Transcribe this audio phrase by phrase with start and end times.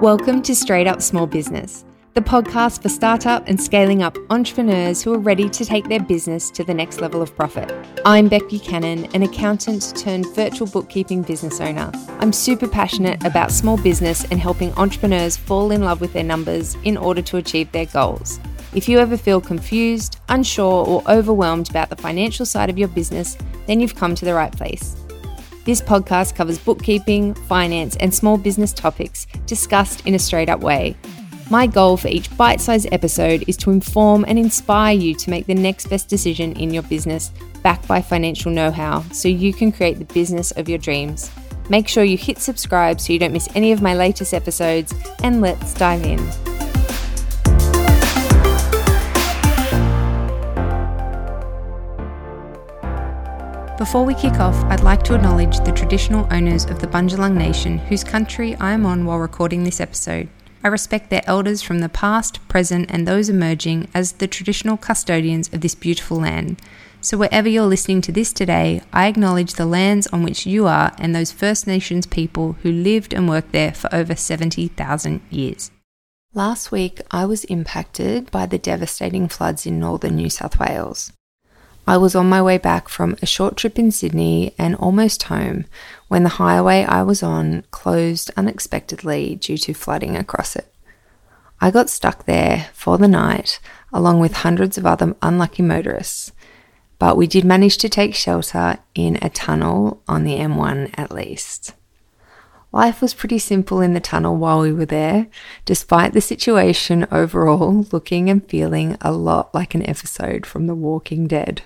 [0.00, 1.84] Welcome to Straight Up Small Business,
[2.14, 6.50] the podcast for startup and scaling up entrepreneurs who are ready to take their business
[6.52, 7.70] to the next level of profit.
[8.06, 11.92] I'm Bec Buchanan, an accountant turned virtual bookkeeping business owner.
[12.18, 16.78] I'm super passionate about small business and helping entrepreneurs fall in love with their numbers
[16.82, 18.40] in order to achieve their goals.
[18.74, 23.36] If you ever feel confused, unsure, or overwhelmed about the financial side of your business,
[23.66, 24.96] then you've come to the right place.
[25.64, 30.96] This podcast covers bookkeeping, finance, and small business topics discussed in a straight up way.
[31.50, 35.46] My goal for each bite sized episode is to inform and inspire you to make
[35.46, 37.30] the next best decision in your business,
[37.62, 41.30] backed by financial know how, so you can create the business of your dreams.
[41.68, 45.40] Make sure you hit subscribe so you don't miss any of my latest episodes, and
[45.40, 46.59] let's dive in.
[53.80, 57.78] Before we kick off, I'd like to acknowledge the traditional owners of the Bundjalung Nation
[57.78, 60.28] whose country I am on while recording this episode.
[60.62, 65.48] I respect their elders from the past, present, and those emerging as the traditional custodians
[65.54, 66.60] of this beautiful land.
[67.00, 70.92] So, wherever you're listening to this today, I acknowledge the lands on which you are
[70.98, 75.70] and those First Nations people who lived and worked there for over 70,000 years.
[76.34, 81.14] Last week, I was impacted by the devastating floods in northern New South Wales.
[81.90, 85.64] I was on my way back from a short trip in Sydney and almost home
[86.06, 90.72] when the highway I was on closed unexpectedly due to flooding across it.
[91.60, 93.58] I got stuck there for the night
[93.92, 96.30] along with hundreds of other unlucky motorists,
[97.00, 101.74] but we did manage to take shelter in a tunnel on the M1 at least.
[102.72, 105.26] Life was pretty simple in the tunnel while we were there,
[105.64, 111.26] despite the situation overall looking and feeling a lot like an episode from The Walking
[111.26, 111.62] Dead.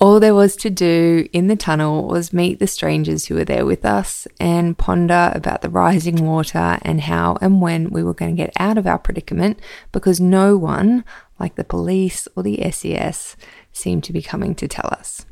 [0.00, 3.64] All there was to do in the tunnel was meet the strangers who were there
[3.64, 8.34] with us and ponder about the rising water and how and when we were going
[8.34, 9.60] to get out of our predicament
[9.92, 11.04] because no one,
[11.38, 13.36] like the police or the SES,
[13.70, 15.24] seemed to be coming to tell us.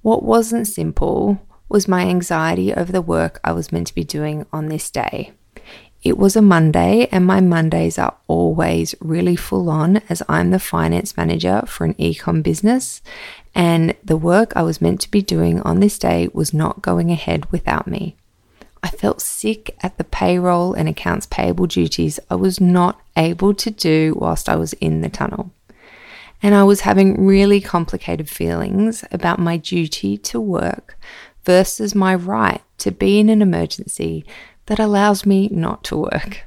[0.00, 4.44] What wasn't simple was my anxiety over the work I was meant to be doing
[4.52, 5.32] on this day.
[6.02, 10.58] It was a Monday, and my Mondays are always really full on as I'm the
[10.58, 13.02] finance manager for an ecom business,
[13.54, 17.10] and the work I was meant to be doing on this day was not going
[17.10, 18.16] ahead without me.
[18.82, 23.70] I felt sick at the payroll and accounts payable duties I was not able to
[23.70, 25.52] do whilst I was in the tunnel.
[26.42, 30.98] And I was having really complicated feelings about my duty to work
[31.44, 34.24] versus my right to be in an emergency
[34.66, 36.46] that allows me not to work.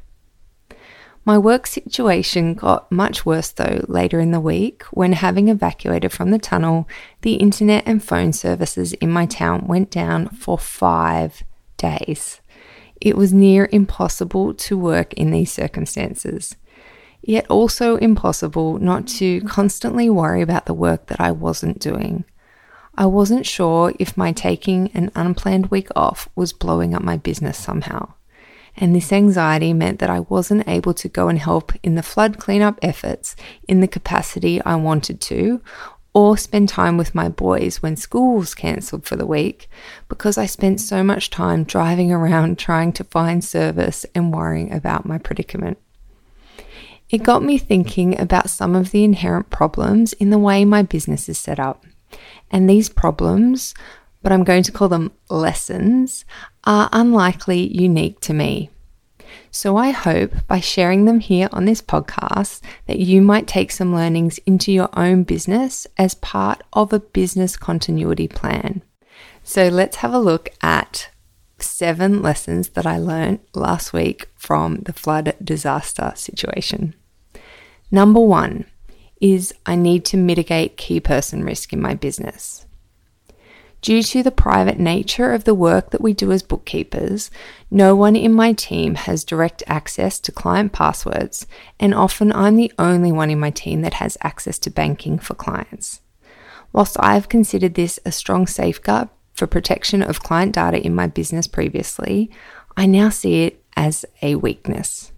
[1.26, 6.32] My work situation got much worse though later in the week when, having evacuated from
[6.32, 6.88] the tunnel,
[7.22, 11.44] the internet and phone services in my town went down for five
[11.78, 12.42] days.
[13.00, 16.58] It was near impossible to work in these circumstances,
[17.22, 22.26] yet also impossible not to constantly worry about the work that I wasn't doing.
[22.96, 27.58] I wasn't sure if my taking an unplanned week off was blowing up my business
[27.58, 28.14] somehow.
[28.78, 32.40] And this anxiety meant that I wasn't able to go and help in the flood
[32.40, 33.36] cleanup efforts
[33.68, 35.62] in the capacity I wanted to,
[36.14, 39.68] or spend time with my boys when school was cancelled for the week
[40.08, 45.06] because I spent so much time driving around trying to find service and worrying about
[45.06, 45.80] my predicament.
[47.10, 51.28] It got me thinking about some of the inherent problems in the way my business
[51.28, 51.86] is set up.
[52.52, 53.74] And these problems,
[54.22, 56.26] but I'm going to call them lessons,
[56.64, 58.70] are unlikely unique to me.
[59.52, 63.94] So I hope by sharing them here on this podcast that you might take some
[63.94, 68.82] learnings into your own business as part of a business continuity plan.
[69.44, 71.10] So let's have a look at
[71.60, 76.96] seven lessons that I learned last week from the flood disaster situation.
[77.92, 78.66] Number one,
[79.24, 82.66] is I need to mitigate key person risk in my business.
[83.82, 87.32] Due to the private nature of the work that we do as bookkeepers,
[87.72, 91.48] no one in my team has direct access to client passwords,
[91.80, 95.36] and often I'm the only one in my team that has access to banking for
[95.36, 96.02] clients.
[96.74, 101.08] Whilst I have considered this a strong safeguard for protection of client data in my
[101.08, 102.30] business previously,
[102.76, 105.13] I now see it as a weakness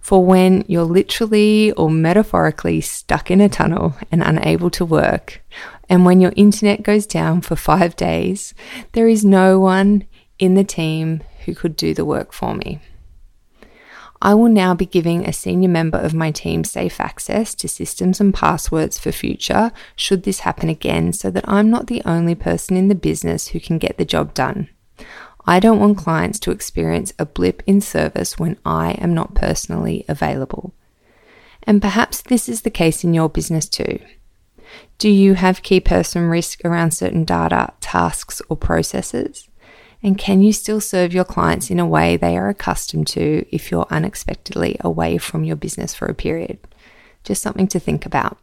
[0.00, 5.42] for when you're literally or metaphorically stuck in a tunnel and unable to work,
[5.88, 8.54] and when your internet goes down for five days,
[8.92, 10.06] there is no one
[10.38, 12.80] in the team who could do the work for me.
[14.24, 18.20] I will now be giving a senior member of my team safe access to systems
[18.20, 22.76] and passwords for future should this happen again so that I'm not the only person
[22.76, 24.68] in the business who can get the job done.
[25.46, 30.04] I don't want clients to experience a blip in service when I am not personally
[30.08, 30.72] available.
[31.64, 33.98] And perhaps this is the case in your business too.
[34.98, 39.48] Do you have key person risk around certain data, tasks, or processes?
[40.02, 43.70] And can you still serve your clients in a way they are accustomed to if
[43.70, 46.58] you're unexpectedly away from your business for a period?
[47.22, 48.38] Just something to think about.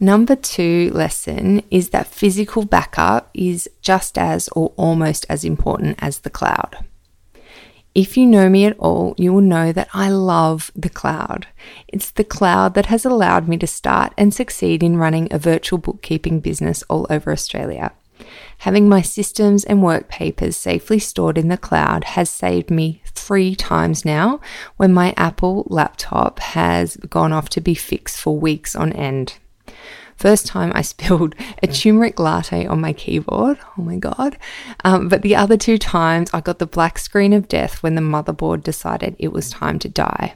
[0.00, 6.20] Number two lesson is that physical backup is just as or almost as important as
[6.20, 6.84] the cloud.
[7.96, 11.48] If you know me at all, you will know that I love the cloud.
[11.88, 15.80] It's the cloud that has allowed me to start and succeed in running a virtual
[15.80, 17.90] bookkeeping business all over Australia.
[18.58, 23.56] Having my systems and work papers safely stored in the cloud has saved me three
[23.56, 24.40] times now
[24.76, 29.34] when my Apple laptop has gone off to be fixed for weeks on end.
[30.18, 33.58] First time I spilled a turmeric latte on my keyboard.
[33.78, 34.36] Oh my God.
[34.84, 38.00] Um, but the other two times I got the black screen of death when the
[38.00, 40.34] motherboard decided it was time to die.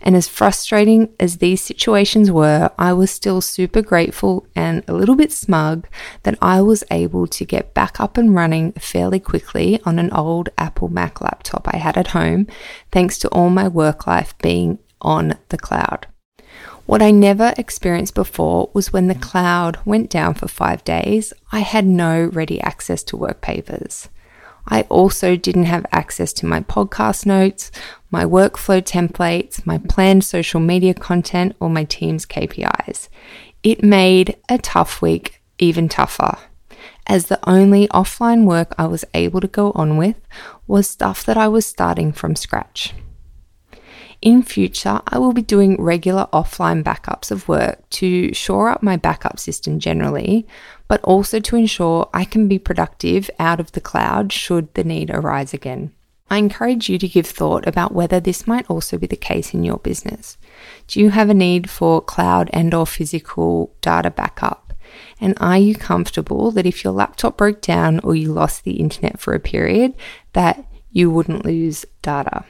[0.00, 5.16] And as frustrating as these situations were, I was still super grateful and a little
[5.16, 5.88] bit smug
[6.22, 10.50] that I was able to get back up and running fairly quickly on an old
[10.58, 12.46] Apple Mac laptop I had at home,
[12.92, 16.06] thanks to all my work life being on the cloud.
[16.86, 21.60] What I never experienced before was when the cloud went down for five days, I
[21.60, 24.10] had no ready access to work papers.
[24.68, 27.70] I also didn't have access to my podcast notes,
[28.10, 33.08] my workflow templates, my planned social media content, or my team's KPIs.
[33.62, 36.36] It made a tough week even tougher,
[37.06, 40.16] as the only offline work I was able to go on with
[40.66, 42.92] was stuff that I was starting from scratch.
[44.24, 48.96] In future, I will be doing regular offline backups of work to shore up my
[48.96, 50.46] backup system generally,
[50.88, 55.10] but also to ensure I can be productive out of the cloud should the need
[55.10, 55.92] arise again.
[56.30, 59.62] I encourage you to give thought about whether this might also be the case in
[59.62, 60.38] your business.
[60.86, 64.72] Do you have a need for cloud and or physical data backup?
[65.20, 69.20] And are you comfortable that if your laptop broke down or you lost the internet
[69.20, 69.92] for a period
[70.32, 72.46] that you wouldn't lose data?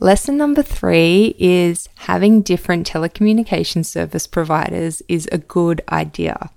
[0.00, 6.50] Lesson number three is having different telecommunication service providers is a good idea.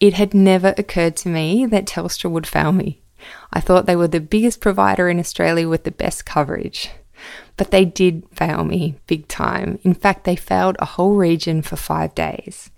[0.00, 3.02] It had never occurred to me that Telstra would fail me.
[3.52, 6.90] I thought they were the biggest provider in Australia with the best coverage.
[7.58, 9.78] But they did fail me big time.
[9.84, 12.70] In fact, they failed a whole region for five days.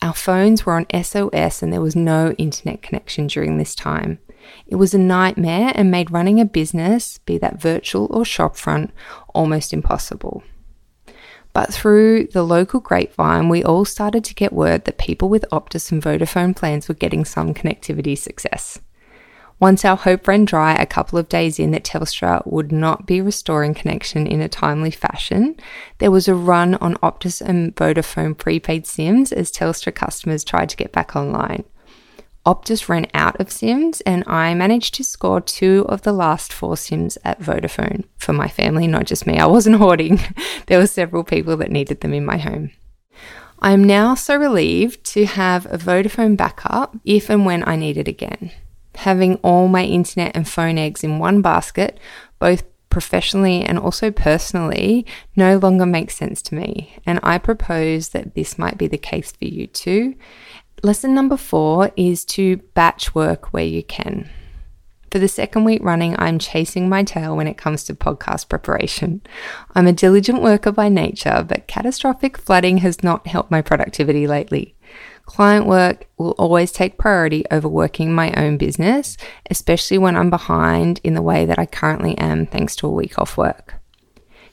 [0.00, 4.18] Our phones were on SOS and there was no internet connection during this time.
[4.66, 8.90] It was a nightmare and made running a business, be that virtual or shopfront,
[9.34, 10.42] almost impossible.
[11.52, 15.92] But through the local grapevine, we all started to get word that people with Optus
[15.92, 18.80] and Vodafone plans were getting some connectivity success.
[19.62, 23.20] Once our hope ran dry a couple of days in that Telstra would not be
[23.20, 25.54] restoring connection in a timely fashion,
[25.98, 30.76] there was a run on Optus and Vodafone prepaid SIMs as Telstra customers tried to
[30.76, 31.62] get back online.
[32.44, 36.76] Optus ran out of SIMs, and I managed to score two of the last four
[36.76, 39.38] SIMs at Vodafone for my family, not just me.
[39.38, 40.18] I wasn't hoarding,
[40.66, 42.72] there were several people that needed them in my home.
[43.60, 47.96] I am now so relieved to have a Vodafone backup if and when I need
[47.96, 48.50] it again.
[48.96, 51.98] Having all my internet and phone eggs in one basket,
[52.40, 55.06] both professionally and also personally,
[55.36, 56.98] no longer makes sense to me.
[57.06, 60.16] And I propose that this might be the case for you too.
[60.84, 64.28] Lesson number four is to batch work where you can.
[65.12, 69.22] For the second week running, I'm chasing my tail when it comes to podcast preparation.
[69.76, 74.74] I'm a diligent worker by nature, but catastrophic flooding has not helped my productivity lately.
[75.24, 79.16] Client work will always take priority over working my own business,
[79.50, 83.20] especially when I'm behind in the way that I currently am thanks to a week
[83.20, 83.74] off work.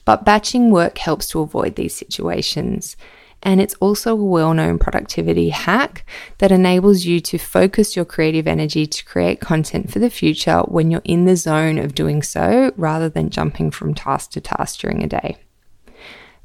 [0.05, 2.95] But batching work helps to avoid these situations.
[3.41, 6.05] And it's also a well known productivity hack
[6.39, 10.91] that enables you to focus your creative energy to create content for the future when
[10.91, 15.03] you're in the zone of doing so rather than jumping from task to task during
[15.03, 15.38] a day.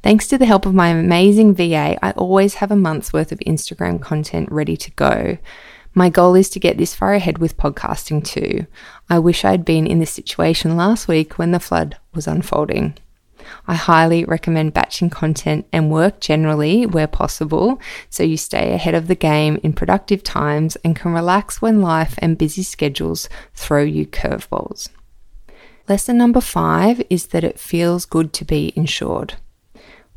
[0.02, 3.38] Thanks to the help of my amazing VA, I always have a month's worth of
[3.40, 5.38] Instagram content ready to go.
[5.94, 8.66] My goal is to get this far ahead with podcasting too.
[9.08, 12.98] I wish I'd been in this situation last week when the flood was unfolding.
[13.66, 19.08] I highly recommend batching content and work generally where possible so you stay ahead of
[19.08, 24.06] the game in productive times and can relax when life and busy schedules throw you
[24.06, 24.88] curveballs.
[25.88, 29.34] Lesson number five is that it feels good to be insured.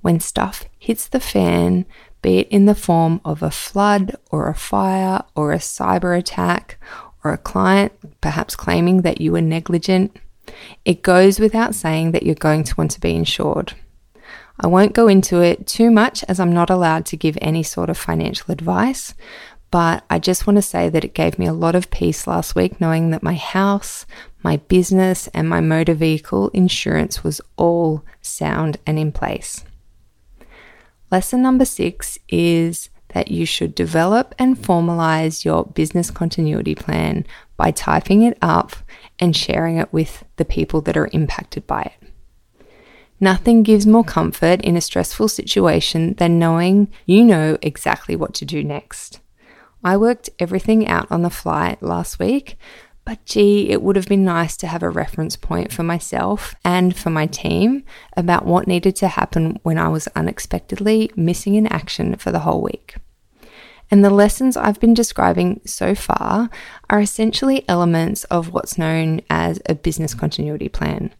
[0.01, 1.85] When stuff hits the fan,
[2.21, 6.77] be it in the form of a flood or a fire or a cyber attack
[7.23, 7.91] or a client
[8.21, 10.15] perhaps claiming that you were negligent,
[10.85, 13.73] It goes without saying that you're going to want to be insured.
[14.59, 17.89] I won't go into it too much as I'm not allowed to give any sort
[17.89, 19.13] of financial advice,
[19.69, 22.55] but I just want to say that it gave me a lot of peace last
[22.55, 24.05] week knowing that my house,
[24.43, 29.63] my business, and my motor vehicle insurance was all sound and in place.
[31.11, 37.25] Lesson number six is that you should develop and formalize your business continuity plan
[37.55, 38.75] by typing it up
[39.19, 42.09] and sharing it with the people that are impacted by it.
[43.19, 48.45] Nothing gives more comfort in a stressful situation than knowing you know exactly what to
[48.45, 49.19] do next.
[49.83, 52.57] I worked everything out on the fly last week,
[53.05, 56.95] but gee, it would have been nice to have a reference point for myself and
[56.95, 57.83] for my team
[58.15, 62.61] about what needed to happen when I was unexpectedly missing in action for the whole
[62.61, 62.97] week.
[63.89, 66.49] And the lessons I've been describing so far
[66.89, 71.13] are essentially elements of what's known as a business continuity plan.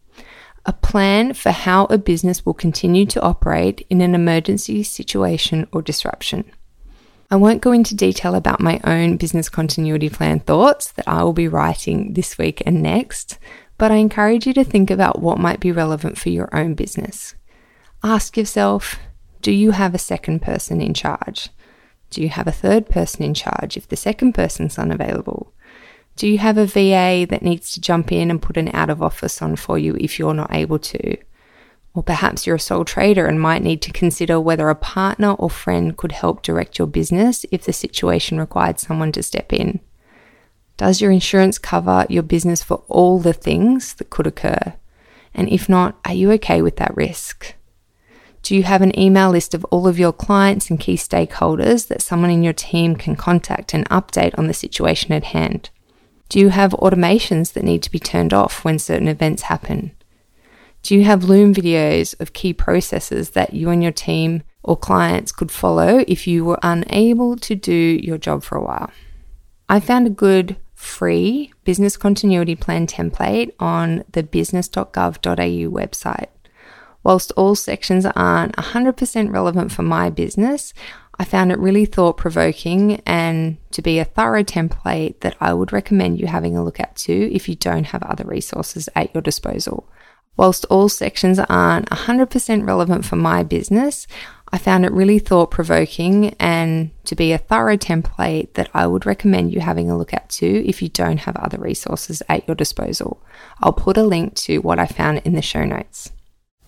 [0.66, 5.82] A plan for how a business will continue to operate in an emergency situation or
[5.82, 6.52] disruption.
[7.32, 11.34] I won't go into detail about my own business continuity plan thoughts that I will
[11.34, 13.38] be writing this week and next,
[13.78, 17.36] but I encourage you to think about what might be relevant for your own business.
[18.04, 19.00] Ask yourself
[19.42, 21.50] do you have a second person in charge?
[22.10, 25.54] Do you have a third person in charge if the second person's unavailable?
[26.16, 29.04] Do you have a VA that needs to jump in and put an out of
[29.04, 31.18] office on for you if you're not able to?
[31.94, 35.50] Or perhaps you're a sole trader and might need to consider whether a partner or
[35.50, 39.80] friend could help direct your business if the situation required someone to step in.
[40.78, 44.74] Does your insurance cover your business for all the things that could occur?
[45.34, 47.56] And if not, are you okay with that risk?
[48.48, 52.02] Do you have an email list of all of your clients and key stakeholders that
[52.02, 55.70] someone in your team can contact and update on the situation at hand?
[56.30, 59.92] Do you have automations that need to be turned off when certain events happen?
[60.82, 65.34] Do you have Loom videos of key processes that you and your team or clients
[65.34, 68.92] could follow if you were unable to do your job for a while?
[69.68, 76.28] I found a good free business continuity plan template on the business.gov.au website.
[77.04, 80.74] Whilst all sections aren't 100% relevant for my business,
[81.20, 85.74] I found it really thought provoking and to be a thorough template that I would
[85.74, 89.22] recommend you having a look at too if you don't have other resources at your
[89.22, 89.90] disposal.
[90.36, 94.06] Whilst all sections aren't 100% relevant for my business,
[94.54, 99.08] I found it really thought provoking and to be a thorough template that I would
[99.08, 102.56] recommend you having a look at too if you don't have other resources at your
[102.56, 103.22] disposal.
[103.62, 106.12] I'll put a link to what I found in the show notes.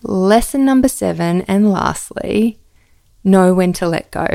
[0.01, 2.58] Lesson number seven, and lastly,
[3.24, 4.27] know when to let go.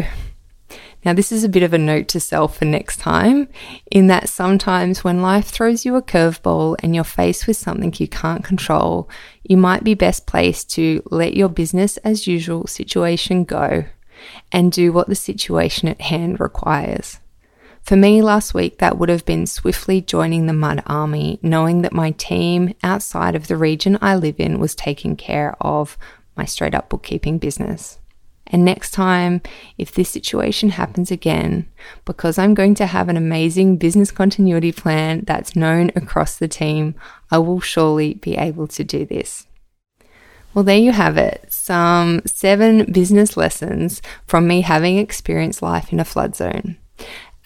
[1.04, 3.48] Now, this is a bit of a note to self for next time,
[3.90, 8.08] in that sometimes when life throws you a curveball and you're faced with something you
[8.08, 9.08] can't control,
[9.42, 13.84] you might be best placed to let your business as usual situation go
[14.52, 17.20] and do what the situation at hand requires.
[17.84, 21.92] For me last week, that would have been swiftly joining the Mud Army, knowing that
[21.92, 25.98] my team outside of the region I live in was taking care of
[26.34, 27.98] my straight up bookkeeping business.
[28.46, 29.42] And next time,
[29.76, 31.68] if this situation happens again,
[32.06, 36.94] because I'm going to have an amazing business continuity plan that's known across the team,
[37.30, 39.46] I will surely be able to do this.
[40.54, 41.52] Well, there you have it.
[41.52, 46.78] Some seven business lessons from me having experienced life in a flood zone.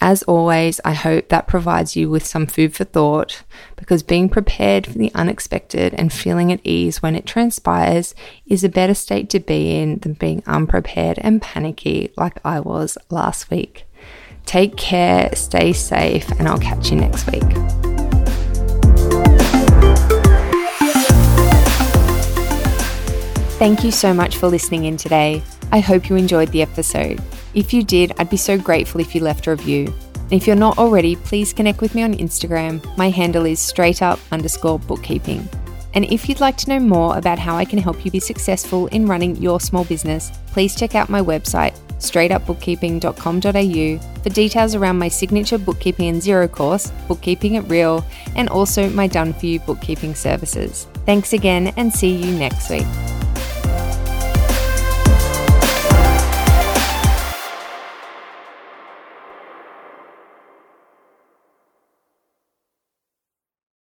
[0.01, 3.43] As always, I hope that provides you with some food for thought
[3.75, 8.15] because being prepared for the unexpected and feeling at ease when it transpires
[8.47, 12.97] is a better state to be in than being unprepared and panicky like I was
[13.11, 13.87] last week.
[14.47, 17.43] Take care, stay safe, and I'll catch you next week.
[23.59, 25.43] Thank you so much for listening in today.
[25.73, 27.21] I hope you enjoyed the episode.
[27.55, 29.93] If you did, I'd be so grateful if you left a review.
[30.15, 32.85] And if you're not already, please connect with me on Instagram.
[32.99, 35.49] My handle is straight up underscore bookkeeping.
[35.95, 38.89] And if you'd like to know more about how I can help you be successful
[38.89, 45.09] in running your small business, please check out my website, straightupbookkeeping.com.au, for details around my
[45.09, 48.05] signature bookkeeping and Xero course, Bookkeeping at Real,
[48.37, 50.87] and also my done for you bookkeeping services.
[51.07, 52.87] Thanks again and see you next week.